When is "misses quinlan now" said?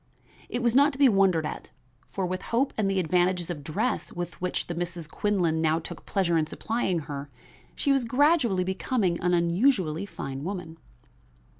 4.73-5.77